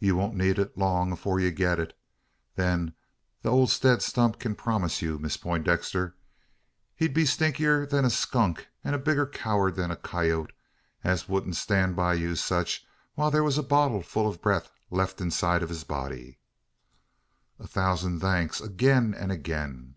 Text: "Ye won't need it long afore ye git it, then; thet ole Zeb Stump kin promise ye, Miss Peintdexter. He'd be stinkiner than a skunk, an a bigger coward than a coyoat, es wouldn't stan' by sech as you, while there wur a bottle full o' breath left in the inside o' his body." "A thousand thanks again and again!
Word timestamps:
"Ye 0.00 0.10
won't 0.10 0.34
need 0.34 0.58
it 0.58 0.76
long 0.76 1.12
afore 1.12 1.38
ye 1.38 1.52
git 1.52 1.78
it, 1.78 1.96
then; 2.56 2.94
thet 3.44 3.50
ole 3.52 3.68
Zeb 3.68 4.00
Stump 4.00 4.40
kin 4.40 4.56
promise 4.56 5.00
ye, 5.02 5.10
Miss 5.10 5.36
Peintdexter. 5.36 6.14
He'd 6.96 7.14
be 7.14 7.22
stinkiner 7.24 7.88
than 7.88 8.04
a 8.04 8.10
skunk, 8.10 8.66
an 8.82 8.92
a 8.94 8.98
bigger 8.98 9.24
coward 9.24 9.76
than 9.76 9.92
a 9.92 9.96
coyoat, 9.96 10.50
es 11.04 11.28
wouldn't 11.28 11.54
stan' 11.54 11.94
by 11.94 12.16
sech 12.34 12.66
as 12.66 12.80
you, 12.80 12.88
while 13.14 13.30
there 13.30 13.44
wur 13.44 13.52
a 13.56 13.62
bottle 13.62 14.02
full 14.02 14.26
o' 14.26 14.34
breath 14.34 14.72
left 14.90 15.20
in 15.20 15.26
the 15.28 15.28
inside 15.28 15.62
o' 15.62 15.68
his 15.68 15.84
body." 15.84 16.38
"A 17.60 17.68
thousand 17.68 18.18
thanks 18.18 18.60
again 18.60 19.14
and 19.14 19.30
again! 19.30 19.94